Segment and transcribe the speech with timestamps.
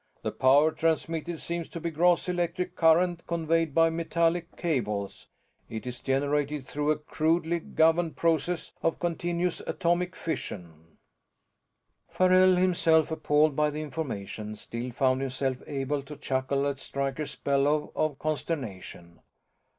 [0.23, 5.27] "The power transmitted seems to be gross electric current conveyed by metallic cables.
[5.69, 10.97] It is generated through a crudely governed process of continuous atomic fission."
[12.09, 17.91] Farrell, himself appalled by the information, still found himself able to chuckle at Stryker's bellow
[17.95, 19.19] of consternation.